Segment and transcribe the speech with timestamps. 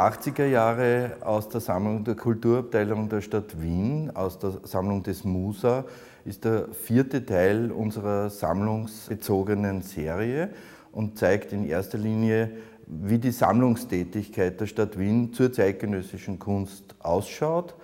[0.00, 5.84] 80er Jahre aus der Sammlung der Kulturabteilung der Stadt Wien, aus der Sammlung des Musa,
[6.24, 10.50] ist der vierte Teil unserer sammlungsbezogenen Serie
[10.92, 12.50] und zeigt in erster Linie,
[12.86, 17.74] wie die Sammlungstätigkeit der Stadt Wien zur zeitgenössischen Kunst ausschaut.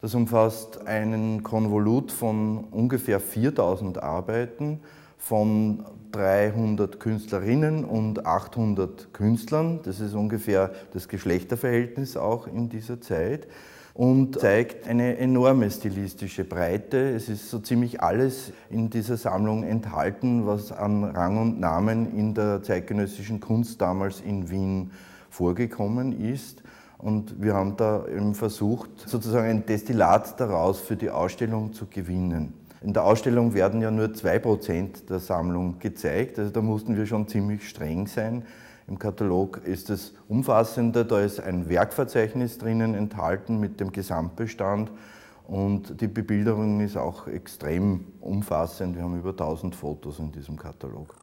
[0.00, 4.80] Das umfasst einen Konvolut von ungefähr 4000 Arbeiten
[5.24, 5.82] von
[6.12, 9.80] 300 Künstlerinnen und 800 Künstlern.
[9.82, 13.48] Das ist ungefähr das Geschlechterverhältnis auch in dieser Zeit
[13.94, 17.14] und zeigt eine enorme stilistische Breite.
[17.14, 22.34] Es ist so ziemlich alles in dieser Sammlung enthalten, was an Rang und Namen in
[22.34, 24.90] der zeitgenössischen Kunst damals in Wien
[25.30, 26.62] vorgekommen ist.
[26.98, 32.63] Und wir haben da eben versucht, sozusagen ein Destillat daraus für die Ausstellung zu gewinnen.
[32.84, 37.26] In der Ausstellung werden ja nur 2% der Sammlung gezeigt, also da mussten wir schon
[37.26, 38.44] ziemlich streng sein.
[38.86, 44.90] Im Katalog ist es umfassender, da ist ein Werkverzeichnis drinnen enthalten mit dem Gesamtbestand
[45.48, 48.96] und die Bebilderung ist auch extrem umfassend.
[48.96, 51.14] Wir haben über 1000 Fotos in diesem Katalog.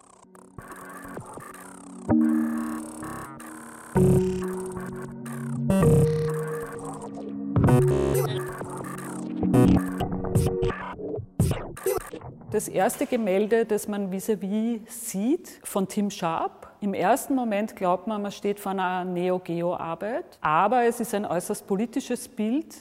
[12.52, 16.68] Das erste Gemälde, das man vis-à-vis -vis sieht, von Tim Sharp.
[16.82, 21.66] Im ersten Moment glaubt man, man steht vor einer Neo-Geo-Arbeit, aber es ist ein äußerst
[21.66, 22.76] politisches Bild,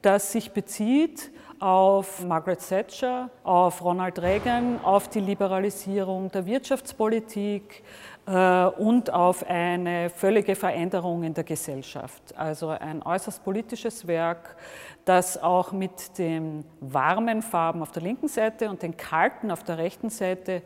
[0.00, 7.84] das sich bezieht auf Margaret Thatcher, auf Ronald Reagan, auf die Liberalisierung der Wirtschaftspolitik,
[8.26, 12.22] und auf eine völlige Veränderung in der Gesellschaft.
[12.36, 14.56] Also ein äußerst politisches Werk,
[15.04, 19.78] das auch mit den warmen Farben auf der linken Seite und den kalten auf der
[19.78, 20.62] rechten Seite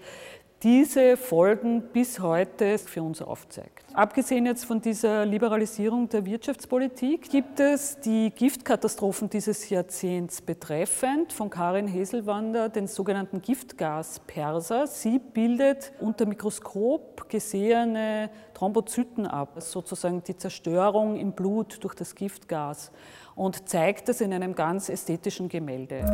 [0.62, 3.84] diese Folgen bis heute für uns aufzeigt.
[3.92, 11.50] Abgesehen jetzt von dieser Liberalisierung der Wirtschaftspolitik gibt es die Giftkatastrophen dieses Jahrzehnts betreffend von
[11.50, 14.86] Karin Heselwander den sogenannten Giftgasperser.
[14.86, 22.92] Sie bildet unter Mikroskop gesehene Thrombozyten ab, sozusagen die Zerstörung im Blut durch das Giftgas
[23.34, 26.04] und zeigt das in einem ganz ästhetischen Gemälde.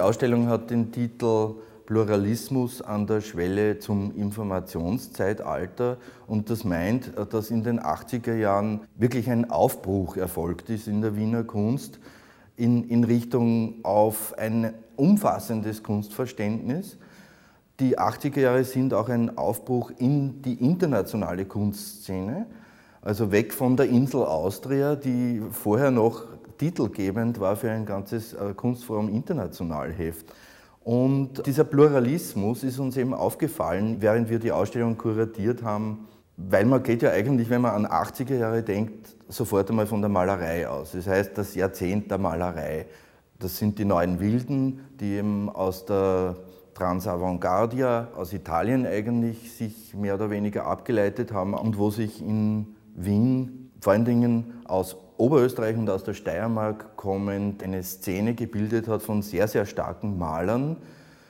[0.00, 7.50] Die Ausstellung hat den Titel Pluralismus an der Schwelle zum Informationszeitalter und das meint, dass
[7.50, 12.00] in den 80er Jahren wirklich ein Aufbruch erfolgt ist in der Wiener Kunst
[12.56, 16.96] in, in Richtung auf ein umfassendes Kunstverständnis.
[17.78, 22.46] Die 80er Jahre sind auch ein Aufbruch in die internationale Kunstszene,
[23.02, 28.52] also weg von der Insel Austria, die vorher noch titelgebend war für ein ganzes äh,
[28.54, 30.26] Kunstforum Internationalheft.
[30.84, 36.06] Und dieser Pluralismus ist uns eben aufgefallen, während wir die Ausstellung kuratiert haben,
[36.36, 40.10] weil man geht ja eigentlich, wenn man an 80er Jahre denkt, sofort einmal von der
[40.10, 40.92] Malerei aus.
[40.92, 42.86] Das heißt, das Jahrzehnt der Malerei.
[43.38, 46.36] Das sind die neuen Wilden, die eben aus der
[46.74, 53.70] Transavantgardia, aus Italien eigentlich, sich mehr oder weniger abgeleitet haben und wo sich in Wien
[53.80, 59.20] vor allen Dingen aus Oberösterreich und aus der Steiermark kommend eine Szene gebildet hat von
[59.20, 60.78] sehr, sehr starken Malern.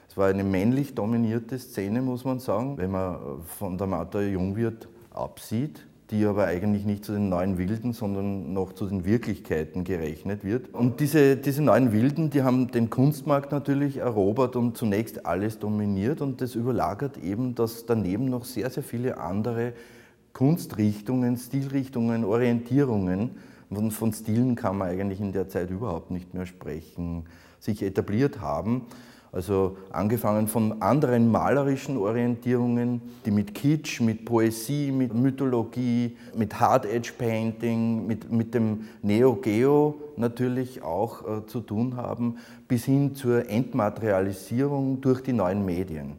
[0.09, 3.19] Es war eine männlich dominierte Szene, muss man sagen, wenn man
[3.59, 8.75] von der Martha Jungwirth absieht, die aber eigentlich nicht zu den neuen Wilden, sondern noch
[8.75, 10.73] zu den Wirklichkeiten gerechnet wird.
[10.73, 16.21] Und diese, diese neuen Wilden, die haben den Kunstmarkt natürlich erobert und zunächst alles dominiert
[16.21, 19.73] und das überlagert eben, dass daneben noch sehr, sehr viele andere
[20.33, 23.31] Kunstrichtungen, Stilrichtungen, Orientierungen
[23.73, 27.25] von, von Stilen kann man eigentlich in der Zeit überhaupt nicht mehr sprechen,
[27.59, 28.87] sich etabliert haben.
[29.33, 36.85] Also angefangen von anderen malerischen Orientierungen, die mit Kitsch, mit Poesie, mit Mythologie, mit Hard
[36.85, 43.15] Edge Painting, mit, mit dem Neo Geo natürlich auch äh, zu tun haben, bis hin
[43.15, 46.17] zur Entmaterialisierung durch die neuen Medien.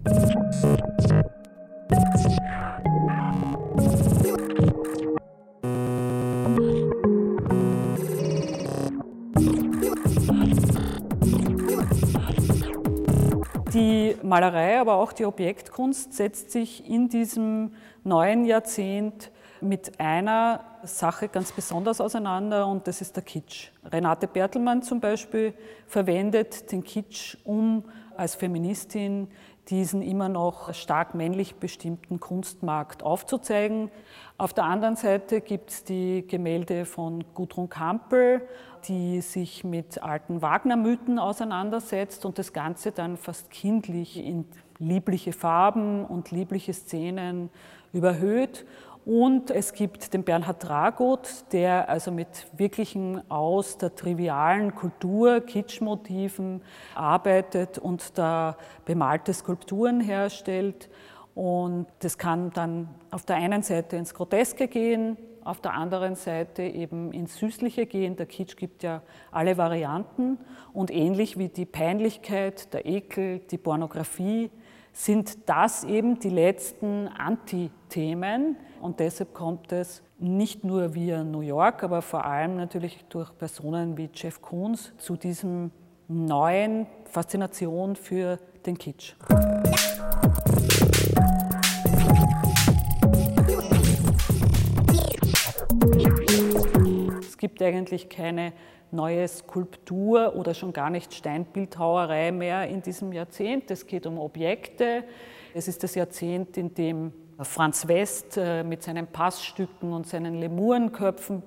[14.31, 17.73] Malerei, aber auch die Objektkunst setzt sich in diesem
[18.05, 19.29] neuen Jahrzehnt
[19.59, 23.71] mit einer Sache ganz besonders auseinander und das ist der Kitsch.
[23.83, 25.53] Renate Bertelmann zum Beispiel
[25.85, 27.83] verwendet den Kitsch, um
[28.15, 29.27] als Feministin
[29.71, 33.89] diesen immer noch stark männlich bestimmten Kunstmarkt aufzuzeigen.
[34.37, 38.47] Auf der anderen Seite gibt es die Gemälde von Gudrun Kampel,
[38.87, 44.45] die sich mit alten Wagner-Mythen auseinandersetzt und das Ganze dann fast kindlich in
[44.77, 47.49] liebliche Farben und liebliche Szenen
[47.93, 48.65] überhöht.
[49.03, 56.61] Und es gibt den Bernhard Dragut, der also mit wirklichen aus der trivialen Kultur, Kitschmotiven
[56.93, 60.87] arbeitet und da bemalte Skulpturen herstellt.
[61.33, 66.61] Und das kann dann auf der einen Seite ins Groteske gehen, auf der anderen Seite
[66.61, 68.17] eben ins Süßliche gehen.
[68.17, 69.01] Der Kitsch gibt ja
[69.31, 70.37] alle Varianten
[70.73, 74.51] und ähnlich wie die Peinlichkeit, der Ekel, die Pornografie
[74.93, 81.83] sind das eben die letzten Anti-Themen und deshalb kommt es nicht nur via New York,
[81.83, 85.71] aber vor allem natürlich durch Personen wie Jeff Koons zu diesem
[86.07, 89.15] neuen Faszination für den Kitsch.
[97.21, 98.53] Es gibt eigentlich keine
[98.93, 103.71] neue Skulptur oder schon gar nicht Steinbildhauerei mehr in diesem Jahrzehnt.
[103.71, 105.03] Es geht um Objekte.
[105.53, 111.43] Es ist das Jahrzehnt, in dem Franz West äh, mit seinen Passstücken und seinen Lemurenköpfen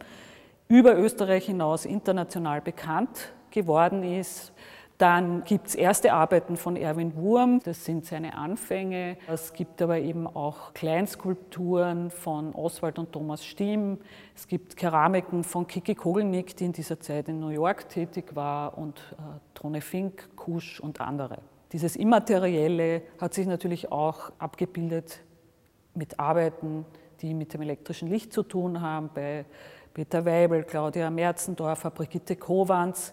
[0.69, 4.53] über Österreich hinaus international bekannt geworden ist.
[4.99, 9.17] Dann gibt es erste Arbeiten von Erwin Wurm, das sind seine Anfänge.
[9.27, 13.99] Es gibt aber eben auch Kleinskulpturen von Oswald und Thomas Stimm.
[14.37, 18.79] Es gibt Keramiken von Kiki Kogelnick, die in dieser Zeit in New York tätig war,
[18.79, 19.23] und äh,
[19.55, 21.39] Trone Fink, Kusch und andere.
[21.73, 25.21] Dieses Immaterielle hat sich natürlich auch abgebildet
[25.95, 26.85] mit Arbeiten,
[27.21, 29.45] die mit dem elektrischen Licht zu tun haben, bei
[29.93, 33.13] Peter Weibel, Claudia Merzendorfer, Brigitte Kowans.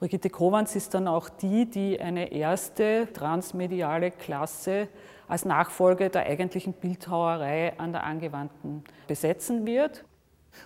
[0.00, 4.88] Brigitte Kowans ist dann auch die, die eine erste transmediale Klasse
[5.28, 10.06] als Nachfolge der eigentlichen Bildhauerei an der Angewandten besetzen wird.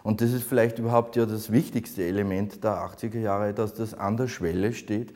[0.04, 4.16] Und das ist vielleicht überhaupt ja das wichtigste Element der 80er Jahre, dass das an
[4.16, 5.12] der Schwelle steht,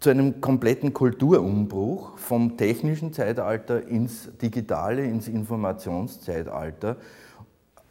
[0.00, 6.98] zu einem kompletten Kulturumbruch vom technischen Zeitalter ins digitale, ins Informationszeitalter.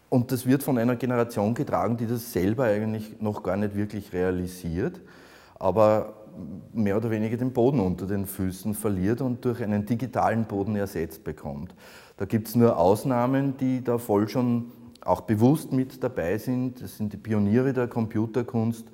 [0.10, 4.14] Und das wird von einer Generation getragen, die das selber eigentlich noch gar nicht wirklich
[4.14, 5.02] realisiert
[5.62, 6.14] aber
[6.74, 11.24] mehr oder weniger den Boden unter den Füßen verliert und durch einen digitalen Boden ersetzt
[11.24, 11.76] bekommt.
[12.18, 14.72] Da gibt es nur Ausnahmen, die da voll schon
[15.02, 16.82] auch bewusst mit dabei sind.
[16.82, 18.88] Das sind die Pioniere der Computerkunst,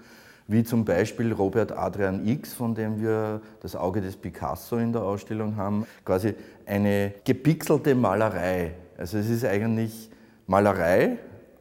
[0.48, 5.04] wie zum Beispiel Robert Adrian X, von dem wir das Auge des Picasso in der
[5.04, 5.86] Ausstellung haben.
[6.04, 6.34] Quasi
[6.66, 8.74] eine gepixelte Malerei.
[8.98, 10.10] Also es ist eigentlich
[10.48, 11.18] Malerei,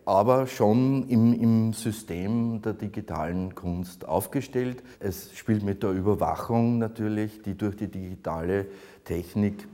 [0.07, 4.83] aber schon im, im, System der digitalen Kunst aufgestellt.
[5.01, 8.67] Es spielt mit der Überwachung natürlich, die durch die digitale
[9.05, 9.67] Technik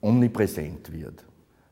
[0.00, 1.24] omnipräsent wird.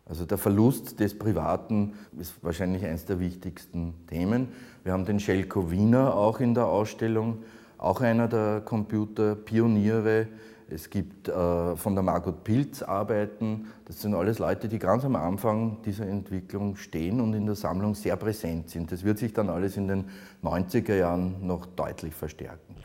[0.09, 4.49] Also der Verlust des Privaten ist wahrscheinlich eines der wichtigsten Themen.
[4.85, 7.39] Wir haben den Schelko Wiener auch in der Ausstellung,
[7.77, 10.29] auch einer der Computerpioniere,
[10.69, 13.67] es gibt äh, von der Margot Pilz Arbeiten.
[13.85, 17.95] Das sind alles Leute, die ganz am Anfang dieser Entwicklung stehen und in der Sammlung
[17.95, 18.91] sehr präsent sind.
[18.91, 20.07] Das wird sich dann alles in den
[20.43, 22.77] 90er Jahren noch deutlich verstärken.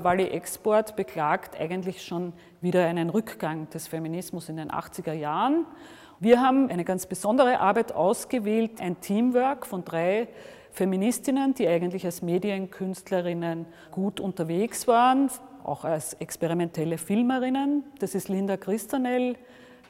[0.00, 5.66] Wally Export beklagt eigentlich schon wieder einen Rückgang des Feminismus in den 80er Jahren.
[6.20, 10.26] Wir haben eine ganz besondere Arbeit ausgewählt, ein Teamwork von drei
[10.72, 15.30] Feministinnen, die eigentlich als Medienkünstlerinnen gut unterwegs waren,
[15.62, 17.84] auch als experimentelle Filmerinnen.
[18.00, 19.36] Das ist Linda Christanel,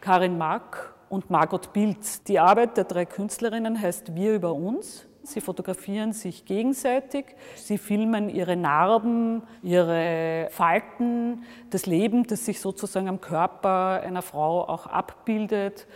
[0.03, 2.23] Karin Mack und Margot Bilz.
[2.25, 5.09] Die Arbeit der drei Künstlerinnen heißt Wir über uns.
[5.29, 13.09] Sie fotografieren sich gegenseitig, sie filmen ihre Narben, ihre Falten, das Leben, das sich sozusagen
[13.11, 15.87] am Körper einer Frau auch abbildet.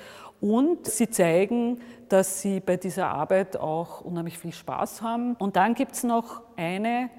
[0.43, 5.37] Und sie zeigen, dass sie bei dieser Arbeit auch unheimlich viel Spaß haben.
[5.37, 7.11] Und dann gibt es noch eine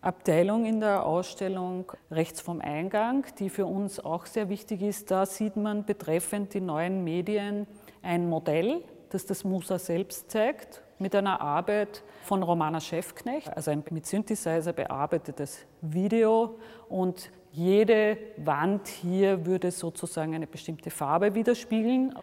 [0.00, 5.10] Abteilung in der Ausstellung rechts vom Eingang, die für uns auch sehr wichtig ist.
[5.10, 7.66] Da sieht man betreffend die neuen Medien
[8.00, 13.84] ein Modell, das das Musa selbst zeigt, mit einer Arbeit von Romana Schäfknecht, also ein
[13.90, 16.58] mit Synthesizer bearbeitetes Video.
[16.88, 22.14] Und jede Wand hier würde sozusagen eine bestimmte Farbe widerspiegeln.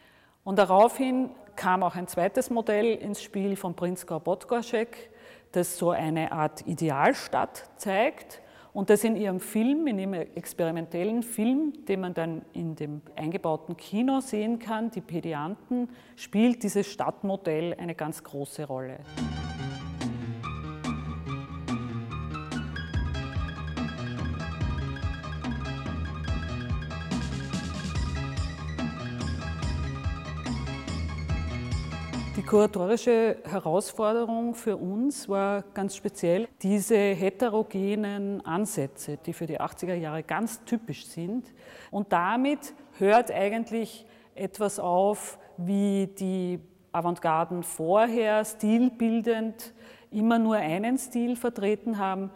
[0.47, 5.09] Und daraufhin kam auch ein zweites Modell ins Spiel von Prinzgau Podgorschek,
[5.51, 8.41] das so eine Art Idealstadt zeigt.
[8.71, 13.75] Und das in ihrem Film, in ihrem experimentellen Film, den man dann in dem eingebauten
[13.75, 18.99] Kino sehen kann, die Pedianten, spielt dieses Stadtmodell eine ganz große Rolle.
[32.47, 40.23] Kuratorische Herausforderung für uns war ganz speziell diese heterogenen Ansätze, die für die 80er Jahre
[40.23, 41.53] ganz typisch sind.
[41.91, 46.59] Und damit hört eigentlich etwas auf, wie die
[46.93, 49.73] Avantgarden vorher stilbildend
[50.09, 52.31] immer nur einen Stil vertreten haben,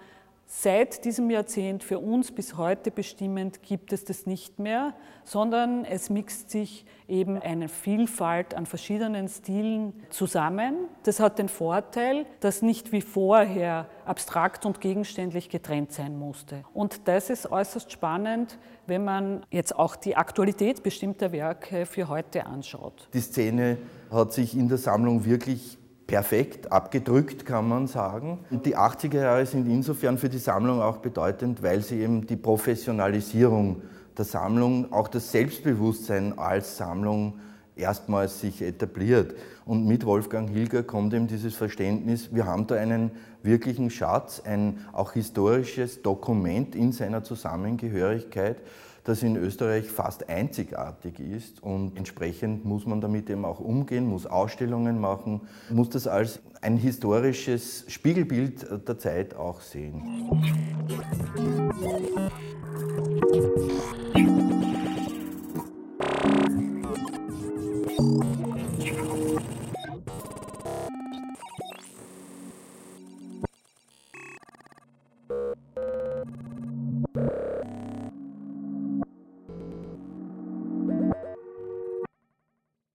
[0.53, 4.93] Seit diesem Jahrzehnt für uns bis heute bestimmend gibt es das nicht mehr,
[5.23, 10.75] sondern es mixt sich eben eine Vielfalt an verschiedenen Stilen zusammen.
[11.03, 16.65] Das hat den Vorteil, dass nicht wie vorher abstrakt und gegenständlich getrennt sein musste.
[16.73, 22.45] Und das ist äußerst spannend, wenn man jetzt auch die Aktualität bestimmter Werke für heute
[22.45, 23.07] anschaut.
[23.13, 23.77] Die Szene
[24.11, 25.77] hat sich in der Sammlung wirklich
[26.11, 28.39] perfekt abgedrückt, kann man sagen.
[28.49, 32.35] Und die 80er Jahre sind insofern für die Sammlung auch bedeutend, weil sie eben die
[32.35, 33.81] Professionalisierung
[34.17, 37.35] der Sammlung, auch das Selbstbewusstsein als Sammlung
[37.77, 39.35] erstmals sich etabliert.
[39.63, 44.85] Und mit Wolfgang Hilger kommt eben dieses Verständnis, wir haben da einen wirklichen Schatz, ein
[44.91, 48.57] auch historisches Dokument in seiner Zusammengehörigkeit,
[49.03, 54.25] das in Österreich fast einzigartig ist und entsprechend muss man damit eben auch umgehen, muss
[54.25, 60.03] Ausstellungen machen, muss das als ein historisches Spiegelbild der Zeit auch sehen.